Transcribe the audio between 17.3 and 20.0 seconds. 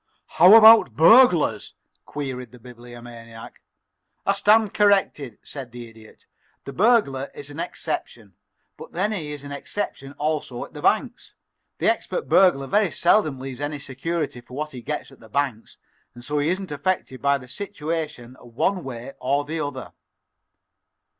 the situation one way or the other."